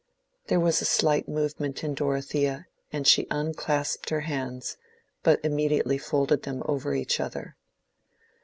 There 0.47 0.59
was 0.59 0.81
a 0.81 0.85
slight 0.85 1.27
movement 1.29 1.83
in 1.83 1.93
Dorothea, 1.93 2.65
and 2.91 3.05
she 3.05 3.27
unclasped 3.29 4.09
her 4.09 4.21
hands, 4.21 4.75
but 5.21 5.39
immediately 5.45 5.99
folded 5.99 6.41
them 6.41 6.63
over 6.65 6.95
each 6.95 7.19
other. 7.19 7.55